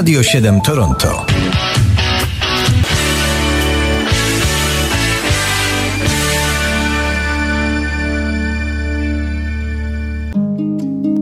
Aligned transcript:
Radio 0.00 0.22
7 0.22 0.60
Toronto. 0.60 1.26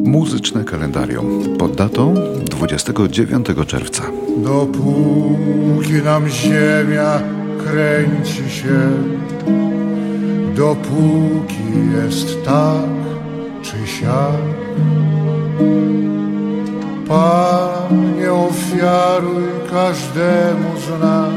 Muzyczne 0.04 0.64
kalendarium 0.64 1.56
pod 1.58 1.76
datą 1.76 2.14
29 2.50 3.46
czerwca. 3.66 4.02
Dopóki 4.36 5.92
nam 6.04 6.28
ziemia 6.28 7.22
kręci 7.64 8.50
się, 8.50 8.90
dopóki 10.56 11.64
jest 11.94 12.44
tak 12.44 12.88
czy 13.62 13.86
siak. 13.86 14.58
Panie, 17.08 17.57
ofiaruj 18.78 19.42
każdemu 19.70 20.68
z 20.80 21.00
nas, 21.00 21.32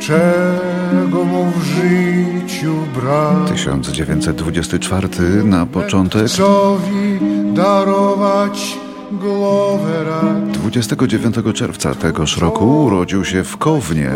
czego 0.00 1.24
mu 1.24 1.44
w 1.50 1.62
życiu 1.62 2.74
brak. 2.94 3.50
1924 3.52 5.08
na 5.44 5.66
początek. 5.66 6.28
Cowi 6.28 7.18
darować 7.54 8.78
głowę 9.12 10.04
rak. 10.04 10.50
29 10.52 11.36
czerwca 11.54 11.94
tegoż 11.94 12.38
roku 12.38 12.84
urodził 12.84 13.24
się 13.24 13.44
w 13.44 13.56
Kownie 13.56 14.10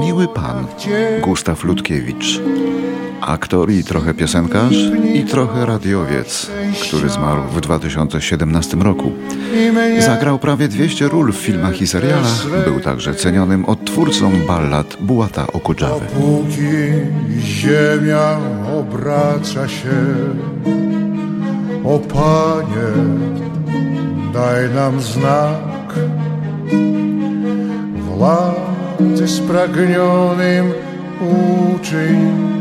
miły 0.00 0.28
pan 0.28 0.66
Gustaw 1.22 1.64
Ludkiewicz. 1.64 2.40
Aktor 3.26 3.70
i 3.70 3.84
trochę 3.84 4.14
piosenkarz 4.14 4.74
i 5.14 5.24
trochę 5.24 5.66
radiowiec, 5.66 6.50
który 6.88 7.08
zmarł 7.08 7.42
w 7.42 7.60
2017 7.60 8.76
roku. 8.76 9.12
Zagrał 10.00 10.38
prawie 10.38 10.68
200 10.68 11.08
ról 11.08 11.32
w 11.32 11.36
filmach 11.36 11.80
i 11.80 11.86
serialach. 11.86 12.64
Był 12.64 12.80
także 12.80 13.14
cenionym 13.14 13.64
odtwórcą 13.64 14.32
ballad 14.46 14.96
Bułata 15.00 15.46
Okudżawy. 15.46 16.06
Póki 16.06 16.72
ziemia 17.40 18.38
obraca 18.80 19.68
się, 19.68 20.14
o 21.84 21.98
Panie, 21.98 22.90
daj 24.34 24.70
nam 24.74 25.00
znak. 25.00 25.94
Władzy 27.98 29.28
spragnionym 29.28 30.72
uczyń, 31.20 32.53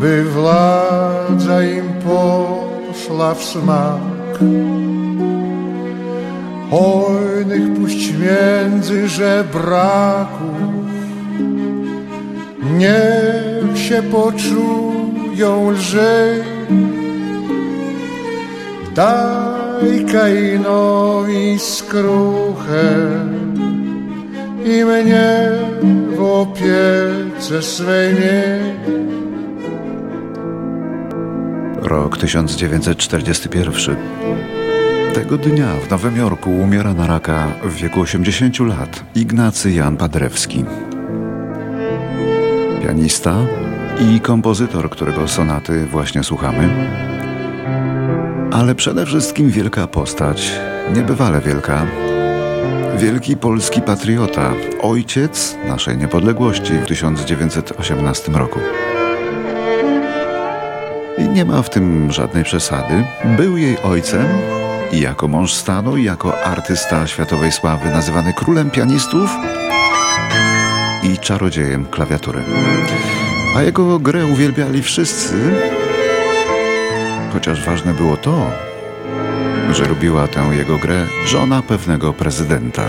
by 0.00 0.24
władza 0.24 1.62
im 1.62 1.88
poszła 2.04 3.34
w 3.34 3.44
smak. 3.44 4.38
Hojnych 6.70 7.74
puść 7.74 8.12
między 8.12 9.08
żebraków, 9.08 10.60
Niech 12.78 13.78
się 13.78 14.02
poczują 14.02 15.70
lżej 15.70 16.42
Daj 18.94 20.04
Kainowi 20.12 21.58
skruchę 21.58 22.94
I 24.64 24.84
mnie 24.84 25.48
w 26.16 26.22
opiece 26.22 27.62
swej 27.62 28.14
miej 28.14 29.00
Rok 31.90 32.18
1941. 32.18 33.96
Tego 35.14 35.38
dnia 35.38 35.74
w 35.86 35.90
Nowym 35.90 36.16
Jorku 36.16 36.50
umiera 36.50 36.94
na 36.94 37.06
raka 37.06 37.48
w 37.64 37.74
wieku 37.74 38.00
80 38.00 38.60
lat 38.60 39.04
Ignacy 39.14 39.72
Jan 39.72 39.96
Padrewski. 39.96 40.64
Pianista 42.82 43.36
i 44.00 44.20
kompozytor, 44.20 44.90
którego 44.90 45.28
sonaty 45.28 45.86
właśnie 45.86 46.24
słuchamy. 46.24 46.68
Ale 48.52 48.74
przede 48.74 49.06
wszystkim 49.06 49.50
wielka 49.50 49.86
postać, 49.86 50.52
niebywale 50.94 51.40
wielka. 51.40 51.86
Wielki 52.98 53.36
polski 53.36 53.82
patriota, 53.82 54.52
ojciec 54.82 55.56
naszej 55.68 55.98
niepodległości 55.98 56.72
w 56.72 56.86
1918 56.86 58.32
roku. 58.32 58.60
I 61.20 61.28
nie 61.28 61.44
ma 61.44 61.62
w 61.62 61.70
tym 61.70 62.12
żadnej 62.12 62.44
przesady. 62.44 63.04
Był 63.24 63.56
jej 63.56 63.78
ojcem 63.82 64.26
i 64.92 65.00
jako 65.00 65.28
mąż 65.28 65.54
stanu, 65.54 65.96
i 65.96 66.04
jako 66.04 66.44
artysta 66.44 67.06
światowej 67.06 67.52
sławy, 67.52 67.90
nazywany 67.90 68.32
królem 68.32 68.70
pianistów 68.70 69.30
i 71.02 71.18
czarodziejem 71.18 71.86
klawiatury. 71.86 72.42
A 73.56 73.62
jego 73.62 73.98
grę 73.98 74.26
uwielbiali 74.26 74.82
wszyscy, 74.82 75.34
chociaż 77.32 77.64
ważne 77.64 77.94
było 77.94 78.16
to, 78.16 78.50
że 79.72 79.88
lubiła 79.88 80.28
tę 80.28 80.40
jego 80.40 80.78
grę 80.78 81.06
żona 81.26 81.62
pewnego 81.62 82.12
prezydenta. 82.12 82.82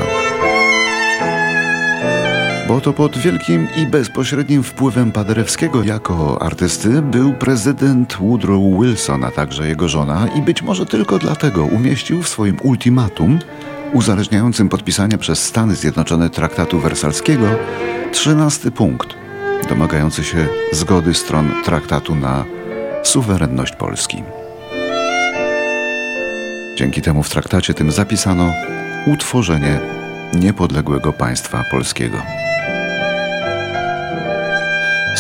Bo 2.72 2.82
to 2.82 2.94
pod 2.94 3.18
wielkim 3.18 3.68
i 3.78 3.86
bezpośrednim 3.86 4.64
wpływem 4.64 5.12
Paderewskiego 5.12 5.84
jako 5.84 6.42
artysty 6.42 7.02
był 7.02 7.34
prezydent 7.34 8.18
Woodrow 8.20 8.62
Wilson, 8.82 9.24
a 9.24 9.32
także 9.32 9.68
jego 9.68 9.90
żona 9.90 10.28
i 10.36 10.42
być 10.42 10.62
może 10.62 10.86
tylko 10.86 11.20
dlatego 11.20 11.66
umieścił 11.66 12.24
w 12.24 12.30
swoim 12.30 12.58
ultimatum 12.64 13.40
uzależniającym 13.94 14.70
podpisanie 14.70 15.18
przez 15.18 15.44
Stany 15.44 15.76
Zjednoczone 15.76 16.30
traktatu 16.30 16.80
wersalskiego 16.80 17.46
trzynasty 18.12 18.72
punkt 18.72 19.08
domagający 19.70 20.24
się 20.24 20.48
zgody 20.72 21.14
stron 21.14 21.52
traktatu 21.64 22.16
na 22.16 22.46
suwerenność 23.04 23.76
Polski. 23.76 24.24
Dzięki 26.78 27.02
temu 27.02 27.24
w 27.24 27.30
traktacie 27.30 27.74
tym 27.74 27.92
zapisano 27.92 28.54
utworzenie 29.08 29.80
niepodległego 30.34 31.14
państwa 31.14 31.64
polskiego. 31.72 32.41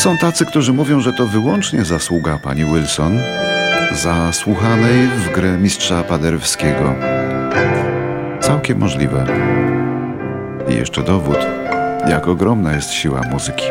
Są 0.02 0.18
tacy, 0.18 0.46
którzy 0.46 0.74
mówią, 0.74 1.02
że 1.02 1.14
to 1.14 1.28
wyłącznie 1.28 1.86
zasługa 1.86 2.38
pani 2.38 2.66
Wilson, 2.66 3.20
zasłuchanej 3.92 5.08
w 5.08 5.32
grę 5.32 5.58
mistrza 5.58 6.04
Paderewskiego. 6.04 6.96
Całkiem 8.40 8.80
możliwe. 8.80 9.26
I 10.70 10.74
jeszcze 10.74 11.04
dowód, 11.04 11.38
jak 12.10 12.28
ogromna 12.28 12.74
jest 12.74 12.92
siła 12.92 13.22
muzyki. 13.32 13.66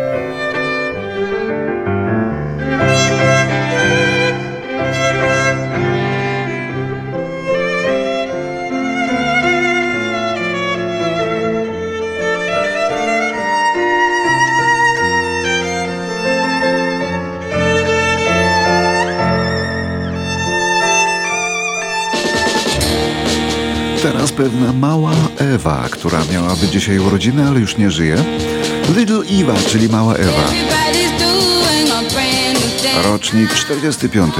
Pewna 24.41 24.73
mała 24.73 25.13
Ewa, 25.39 25.89
która 25.91 26.25
miałaby 26.33 26.69
dzisiaj 26.69 26.99
urodziny, 26.99 27.49
ale 27.49 27.61
już 27.61 27.77
nie 27.77 27.91
żyje. 27.91 28.25
Little 28.97 29.23
Eva, 29.41 29.55
czyli 29.69 29.89
mała 29.89 30.15
Ewa. 30.15 30.53
Rocznik 33.05 33.55
45. 33.55 34.35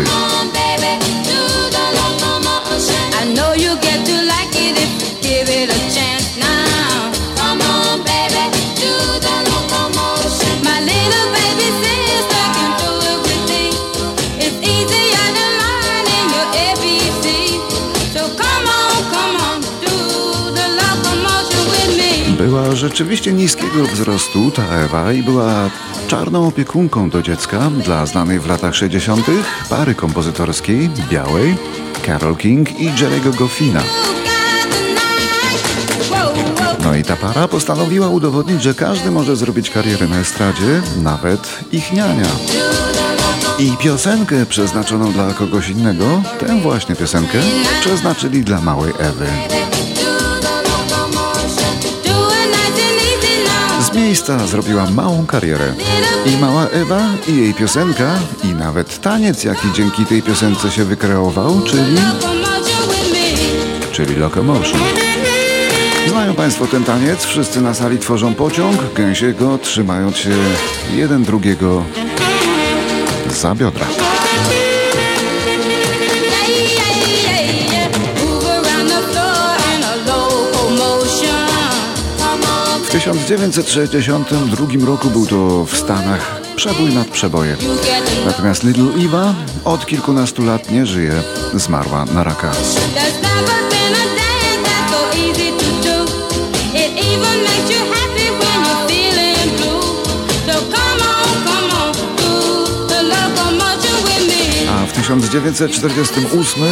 rzeczywiście 22.81 23.33
niskiego 23.33 23.87
wzrostu 23.93 24.51
ta 24.51 24.63
Ewa 24.63 25.13
i 25.13 25.23
była 25.23 25.71
czarną 26.09 26.47
opiekunką 26.47 27.11
do 27.11 27.23
dziecka 27.23 27.71
dla 27.85 28.07
znanej 28.07 28.41
w 28.41 28.47
latach 28.47 28.75
60. 28.75 29.27
pary 29.71 29.95
kompozytorskiej 29.95 30.91
białej 31.11 31.57
Carol 32.07 32.37
King 32.37 32.81
i 32.81 32.91
Jerry'ego 32.91 33.37
Goffina. 33.37 33.83
No 36.85 36.95
i 36.95 37.03
ta 37.03 37.17
para 37.17 37.49
postanowiła 37.49 38.09
udowodnić, 38.09 38.63
że 38.63 38.75
każdy 38.75 39.11
może 39.11 39.37
zrobić 39.37 39.71
karierę 39.71 40.09
na 40.09 40.19
estradzie, 40.19 40.83
nawet 41.03 41.65
ich 41.73 41.93
niania. 41.93 42.31
I 43.59 43.77
piosenkę 43.77 44.47
przeznaczoną 44.47 45.13
dla 45.13 45.35
kogoś 45.35 45.69
innego, 45.69 46.23
tę 46.39 46.61
właśnie 46.61 46.97
piosenkę, 46.97 47.39
przeznaczyli 47.81 48.45
dla 48.45 48.61
małej 48.61 48.93
Ewy. 48.99 49.27
Miejsca 53.95 54.47
zrobiła 54.47 54.87
małą 54.91 55.27
karierę. 55.27 55.75
I 56.27 56.41
mała 56.41 56.67
Ewa, 56.67 57.01
i 57.29 57.37
jej 57.37 57.55
piosenka, 57.55 58.19
i 58.45 58.47
nawet 58.47 59.01
taniec, 59.01 59.45
jaki 59.45 59.73
dzięki 59.73 60.07
tej 60.07 60.23
piosence 60.23 60.71
się 60.71 60.85
wykreował, 60.85 61.61
czyli, 61.63 61.97
czyli 63.93 64.17
Locomotion. 64.17 64.81
Znają 66.09 66.35
Państwo 66.35 66.67
ten 66.67 66.85
taniec? 66.85 67.25
Wszyscy 67.25 67.61
na 67.61 67.75
sali 67.75 67.99
tworzą 67.99 68.35
pociąg, 68.35 68.95
gęsiego, 68.95 69.59
trzymając 69.59 70.17
się 70.17 70.31
jeden 70.95 71.25
drugiego 71.25 71.85
za 73.31 73.55
biodra. 73.55 73.87
1962 83.01 84.87
roku 84.87 85.11
był 85.11 85.27
to 85.27 85.65
w 85.65 85.77
Stanach 85.77 86.41
przebój 86.57 86.95
nad 86.95 87.09
przebojem. 87.09 87.57
Natomiast 88.27 88.65
Little 88.65 89.05
Eva 89.05 89.35
od 89.65 89.87
kilkunastu 89.87 90.45
lat 90.45 90.71
nie 90.71 90.87
żyje, 90.87 91.23
zmarła 91.55 92.05
na 92.05 92.25
raka. 92.25 92.53
1948 105.19 106.63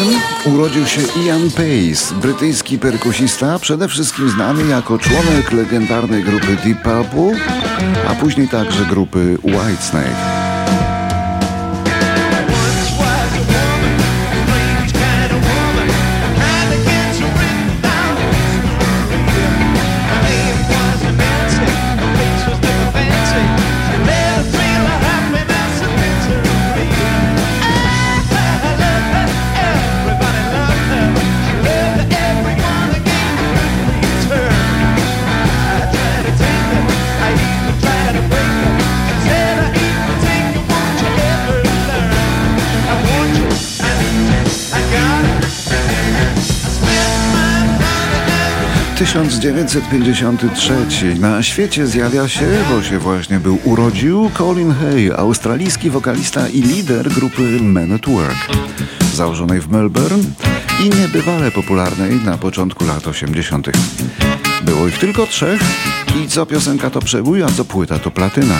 urodził 0.44 0.87
się 0.87 1.00
Ian 1.00 1.50
Pace, 1.50 2.14
brytyjski 2.14 2.79
perkusista, 2.79 3.58
przede 3.58 3.88
wszystkim 3.88 4.31
znany 4.31 4.67
jako 4.67 4.99
członek 4.99 5.52
legendarnej 5.52 6.25
grupy 6.25 6.56
Deep 6.64 6.82
Purple, 6.82 7.40
a 8.08 8.14
później 8.14 8.49
także 8.49 8.85
grupy 8.85 9.38
Whitesnake. 9.44 10.38
1953 49.08 51.14
na 51.20 51.43
świecie 51.43 51.87
zjawia 51.87 52.28
się, 52.28 52.46
bo 52.70 52.82
się 52.82 52.99
właśnie 52.99 53.40
był 53.40 53.58
urodził, 53.64 54.31
Colin 54.38 54.72
Hay, 54.72 55.16
australijski 55.16 55.90
wokalista 55.90 56.49
i 56.49 56.62
lider 56.62 57.08
grupy 57.08 57.43
Men 57.43 57.93
at 57.93 58.06
Work, 58.06 58.37
założonej 59.14 59.60
w 59.60 59.69
Melbourne 59.69 60.25
i 60.84 60.90
niebywale 60.90 61.50
popularnej 61.50 62.14
na 62.25 62.38
początku 62.38 62.84
lat 62.84 63.06
80. 63.06 63.66
Było 64.62 64.88
ich 64.88 64.99
tylko 64.99 65.26
trzech 65.26 65.61
i 66.25 66.28
co 66.28 66.46
piosenka 66.46 66.90
to 66.90 67.00
przebój, 67.00 67.43
a 67.43 67.49
co 67.49 67.64
płyta 67.64 67.99
to 67.99 68.11
platyna. 68.11 68.54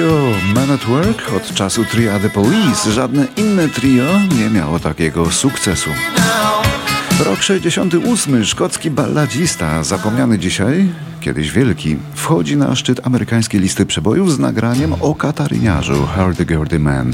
Trio 0.00 0.32
Men 0.54 0.70
at 0.70 0.84
Work 0.84 1.32
od 1.36 1.54
czasu 1.54 1.84
tria 1.84 2.18
The 2.18 2.30
Police. 2.30 2.92
Żadne 2.92 3.26
inne 3.36 3.68
trio 3.68 4.04
nie 4.38 4.50
miało 4.50 4.78
takiego 4.78 5.30
sukcesu. 5.30 5.90
Rok 7.24 7.42
68. 7.42 8.44
Szkocki 8.44 8.90
balladzista, 8.90 9.82
zapomniany 9.82 10.38
dzisiaj, 10.38 10.88
kiedyś 11.20 11.52
wielki, 11.52 11.96
wchodzi 12.14 12.56
na 12.56 12.76
szczyt 12.76 13.06
amerykańskiej 13.06 13.60
listy 13.60 13.86
przebojów 13.86 14.32
z 14.32 14.38
nagraniem 14.38 14.94
o 15.00 15.14
kataryniarzu 15.14 16.06
Hardy 16.06 16.46
Gurdy 16.46 16.78
Man. 16.78 17.12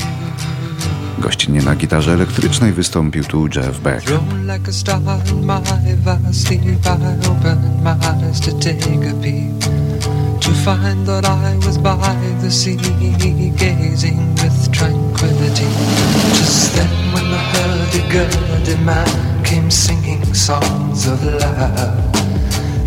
Gościnnie 1.19 1.63
na 1.63 1.77
gitarze 1.77 2.13
elektrycznej 2.13 2.73
wystąpił 2.73 3.25
tu 3.25 3.47
Jeff 3.47 3.81
Beck. 3.81 4.11
Like 4.43 4.73
to 10.47 10.53
find 10.53 11.05
that 11.07 11.25
I 11.25 11.57
was 11.67 11.77
by 11.77 11.97
the 12.41 12.51
sea, 12.51 12.77
gazing 12.77 14.21
with 14.41 14.73
tranquility. 14.73 15.71
Just 16.39 16.77
then, 16.77 16.93
when 17.13 17.27
the 17.35 17.43
hurdy-gurdy 17.53 18.77
man 18.85 19.45
came 19.45 19.71
singing 19.73 20.25
songs 20.35 21.09
of 21.09 21.19
love. 21.25 22.13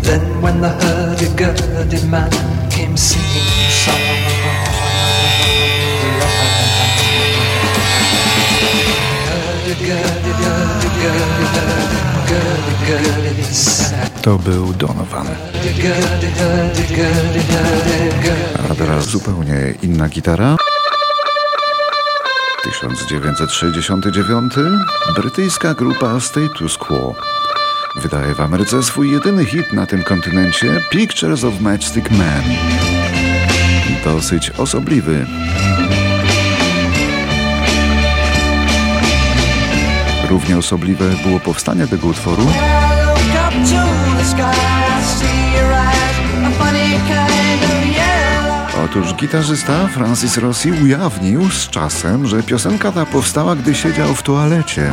Then, 0.02 0.40
when 0.40 0.62
the 0.62 0.70
hurdy-gurdy 0.70 2.02
man 2.06 2.32
came 2.70 2.96
singing 2.96 3.50
songs 3.84 4.40
of 12.96 13.19
To 14.22 14.38
był 14.38 14.72
Donovan. 14.72 15.26
A 18.70 18.74
teraz 18.74 19.06
zupełnie 19.06 19.74
inna 19.82 20.08
gitara. 20.08 20.56
1969. 22.64 24.52
Brytyjska 25.16 25.74
grupa 25.74 26.20
Status 26.20 26.78
Quo. 26.78 27.14
Wydaje 27.96 28.34
w 28.34 28.40
Ameryce 28.40 28.82
swój 28.82 29.12
jedyny 29.12 29.44
hit 29.44 29.72
na 29.72 29.86
tym 29.86 30.02
kontynencie 30.02 30.84
Pictures 30.90 31.44
of 31.44 31.60
Matchstick 31.60 32.10
Man. 32.10 32.42
Dosyć 34.04 34.50
osobliwy. 34.50 35.26
Równie 40.28 40.58
osobliwe 40.58 41.04
było 41.24 41.40
powstanie 41.40 41.86
tego 41.86 42.06
utworu 42.06 42.46
Otóż 48.84 49.14
gitarzysta 49.14 49.86
Francis 49.86 50.36
Rossi 50.38 50.72
ujawnił 50.72 51.50
z 51.50 51.68
czasem, 51.68 52.26
że 52.26 52.42
piosenka 52.42 52.92
ta 52.92 53.06
powstała, 53.06 53.56
gdy 53.56 53.74
siedział 53.74 54.14
w 54.14 54.22
toalecie. 54.22 54.92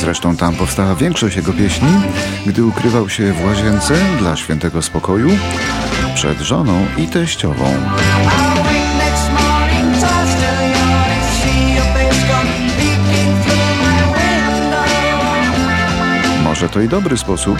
Zresztą 0.00 0.36
tam 0.36 0.54
powstała 0.54 0.94
większość 0.94 1.36
jego 1.36 1.52
pieśni, 1.52 1.92
gdy 2.46 2.64
ukrywał 2.64 3.08
się 3.08 3.32
w 3.32 3.44
łazience 3.44 3.94
dla 4.18 4.36
świętego 4.36 4.82
spokoju 4.82 5.30
przed 6.14 6.40
żoną 6.40 6.86
i 6.96 7.06
teściową. 7.08 7.74
To 16.74 16.80
i 16.80 16.88
dobry 16.88 17.16
sposób. 17.16 17.58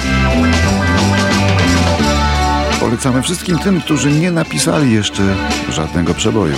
Polecamy 2.81 3.23
wszystkim 3.23 3.59
tym, 3.59 3.81
którzy 3.81 4.13
nie 4.13 4.31
napisali 4.31 4.93
jeszcze 4.93 5.23
żadnego 5.69 6.15
przeboju. 6.15 6.57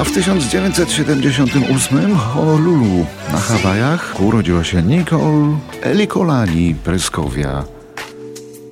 A 0.00 0.04
w 0.04 0.12
1978 0.12 2.14
w 2.14 2.18
Honolulu 2.18 3.06
na 3.32 3.38
Hawajach 3.38 4.20
urodziła 4.20 4.64
się 4.64 4.82
Nicole 4.82 5.58
Elikolani 5.82 6.74
Preskowia 6.84 7.64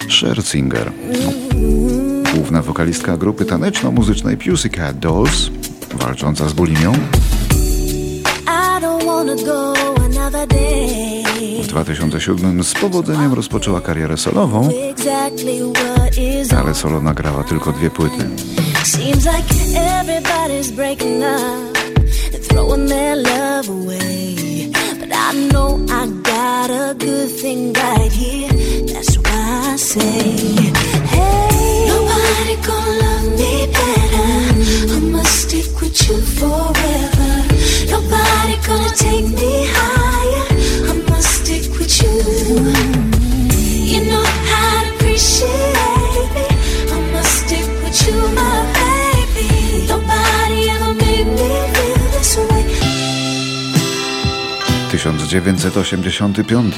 Scherzinger. 0.08 0.92
Główna 2.34 2.62
wokalistka 2.62 3.16
grupy 3.16 3.44
taneczno-muzycznej 3.44 4.37
Pussycat 4.37 4.99
Dolls, 4.99 5.50
walcząca 5.94 6.49
z 6.49 6.52
bulimią, 6.52 6.92
w 11.62 11.66
2007 11.66 12.64
z 12.64 12.75
powodzeniem 12.75 13.32
rozpoczęła 13.32 13.80
karierę 13.80 14.16
solową, 14.16 14.68
ale 16.58 16.75
solo 16.75 17.00
nagrała 17.00 17.44
tylko 17.44 17.72
dwie 17.72 17.90
płyty. 17.90 18.28
Hey, 31.10 31.50
nobody 32.30 32.56
gonna 32.66 32.92
love 33.02 33.38
me 33.38 33.66
better. 33.72 35.18
I 35.18 35.22
stick 35.25 35.80
with 35.80 36.08
you 36.08 36.20
forever. 36.20 37.32
Nobody 37.90 38.56
gonna 38.66 38.90
take 38.94 39.28
me 39.28 39.66
higher. 39.66 40.00
1985 55.00 56.75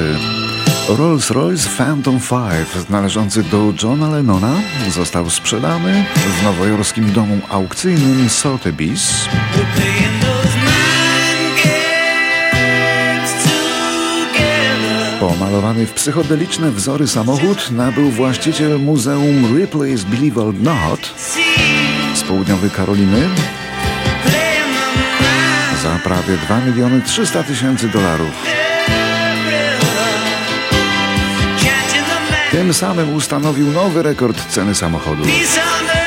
Rolls-Royce 0.88 1.68
Phantom 1.68 2.20
5 2.20 2.88
należący 2.90 3.42
do 3.42 3.72
Johna 3.82 4.10
Lennona 4.10 4.54
został 4.90 5.30
sprzedany 5.30 6.04
w 6.14 6.42
nowojorskim 6.42 7.12
domu 7.12 7.40
aukcyjnym 7.48 8.28
Sotheby's. 8.28 9.28
Pomalowany 15.20 15.86
w 15.86 15.92
psychodeliczne 15.92 16.70
wzory 16.70 17.08
samochód 17.08 17.70
nabył 17.70 18.10
właściciel 18.10 18.80
Muzeum 18.80 19.56
Ripley's 19.56 20.04
Believe 20.04 20.42
Or 20.42 20.54
Not 20.54 21.14
z 22.14 22.22
południowej 22.22 22.70
Karoliny 22.70 23.28
za 25.82 25.98
prawie 26.04 26.36
2 26.36 26.60
miliony 26.60 27.00
300 27.00 27.42
tysięcy 27.42 27.88
dolarów. 27.88 28.30
Tym 32.50 32.74
samym 32.74 33.14
ustanowił 33.14 33.72
nowy 33.72 34.02
rekord 34.02 34.46
ceny 34.46 34.74
samochodu. 34.74 35.22
Forever. 35.22 36.02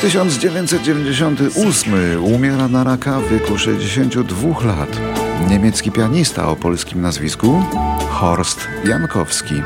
1998 0.00 2.24
umiera 2.24 2.68
na 2.68 2.84
raka 2.84 3.20
w 3.20 3.28
wieku 3.28 3.58
62 3.58 4.64
lat. 4.64 5.00
Niemiecki 5.48 5.90
pianista 5.90 6.48
o 6.48 6.56
polskim 6.56 7.00
nazwisku 7.00 7.62
Horst 8.10 8.68
Jankowski, 8.84 9.62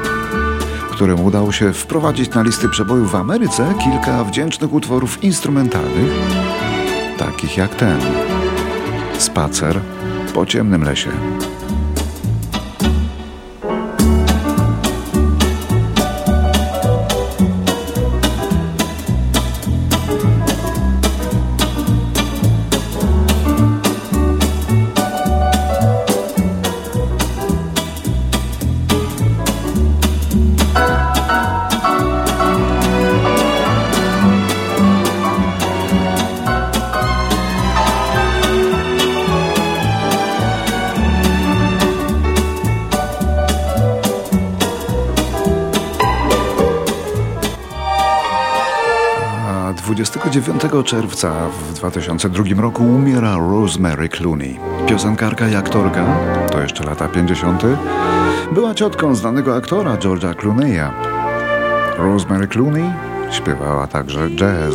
któremu 0.94 1.24
udało 1.24 1.52
się 1.52 1.72
wprowadzić 1.72 2.34
na 2.34 2.42
listy 2.42 2.68
przebojów 2.68 3.10
w 3.10 3.14
Ameryce 3.14 3.74
kilka 3.84 4.24
wdzięcznych 4.24 4.72
utworów 4.72 5.24
instrumentalnych, 5.24 6.12
takich 7.18 7.56
jak 7.56 7.74
ten 7.74 8.00
Spacer 9.18 9.80
po 10.34 10.46
ciemnym 10.46 10.82
lesie. 10.84 11.10
29 50.40 50.86
czerwca 50.86 51.48
w 51.48 51.74
2002 51.74 52.62
roku 52.62 52.84
umiera 52.84 53.36
Rosemary 53.36 54.08
Clooney. 54.08 54.58
Piosenkarka 54.86 55.48
i 55.48 55.54
aktorka, 55.54 56.06
to 56.52 56.60
jeszcze 56.60 56.84
lata 56.84 57.08
50., 57.08 57.62
była 58.52 58.74
ciotką 58.74 59.14
znanego 59.14 59.56
aktora 59.56 59.96
George'a 59.96 60.34
Clooney'a. 60.34 60.90
Rosemary 61.98 62.48
Clooney 62.48 62.92
śpiewała 63.30 63.86
także 63.86 64.30
jazz. 64.30 64.74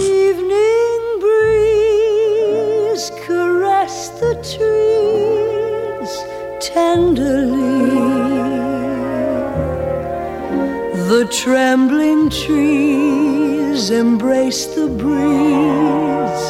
The 11.09 11.25
trembling 11.43 12.29
trees 12.29 13.38
embrace 13.87 14.65
the 14.75 14.87
breeze 14.87 16.45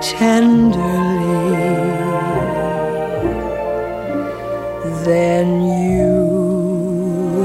tenderly. 0.00 1.52
Then 5.04 5.48
you 5.92 6.20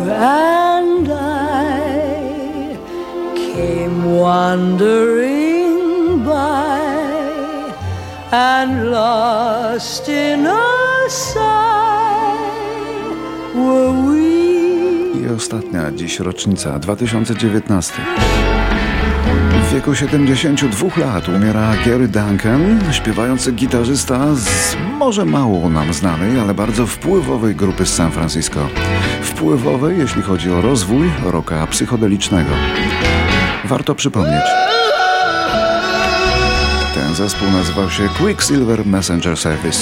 and 0.10 1.08
I 1.12 2.78
came 3.36 3.98
wandering 4.16 5.74
by 6.24 6.80
and 8.32 8.92
lost 8.92 10.08
in 10.08 10.46
a 10.46 11.10
sigh 11.10 12.38
were 13.54 13.92
we. 14.08 14.28
I 15.22 15.30
ostatnia 15.36 15.92
dziś 15.92 16.20
rocznica 16.20 16.80
2019. 16.80 17.94
W 19.68 19.74
wieku 19.74 19.96
72 19.96 20.88
lat 20.98 21.30
umiera 21.30 21.74
Gary 21.86 22.08
Duncan, 22.08 22.80
śpiewający 22.92 23.52
gitarzysta 23.52 24.36
z 24.36 24.76
może 24.98 25.26
mało 25.26 25.70
nam 25.70 25.94
znanej, 25.94 26.40
ale 26.40 26.54
bardzo 26.54 26.88
wpływowej 26.88 27.56
grupy 27.56 27.86
z 27.86 27.94
San 27.94 28.12
Francisco. 28.12 28.70
Wpływowej, 29.22 29.98
jeśli 30.00 30.22
chodzi 30.22 30.52
o 30.52 30.62
rozwój 30.62 31.12
rocka 31.24 31.68
psychodelicznego. 31.68 32.50
Warto 33.66 33.96
przypomnieć. 33.96 34.46
Ten 36.96 37.16
zespół 37.16 37.52
nazywał 37.52 37.90
się 37.90 38.10
Quicksilver 38.18 38.86
Messenger 38.86 39.38
Service. 39.38 39.80